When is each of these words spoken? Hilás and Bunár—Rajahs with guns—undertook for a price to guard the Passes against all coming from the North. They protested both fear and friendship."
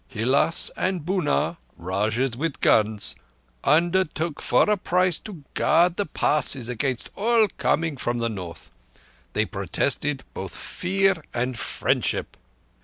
Hilás 0.11 0.71
and 0.75 1.05
Bunár—Rajahs 1.05 2.35
with 2.35 2.59
guns—undertook 2.59 4.41
for 4.41 4.67
a 4.67 4.75
price 4.75 5.19
to 5.19 5.43
guard 5.53 5.95
the 5.97 6.07
Passes 6.07 6.69
against 6.69 7.11
all 7.15 7.47
coming 7.59 7.97
from 7.97 8.17
the 8.17 8.27
North. 8.27 8.71
They 9.33 9.45
protested 9.45 10.23
both 10.33 10.55
fear 10.55 11.23
and 11.35 11.55
friendship." 11.55 12.35